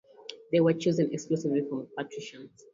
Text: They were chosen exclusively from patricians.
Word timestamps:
They 0.51 0.59
were 0.61 0.73
chosen 0.73 1.13
exclusively 1.13 1.61
from 1.69 1.87
patricians. 1.95 2.63